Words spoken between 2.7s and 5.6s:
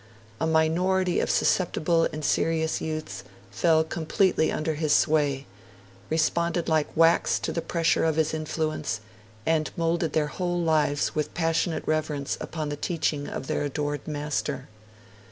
youths fell completely under his sway,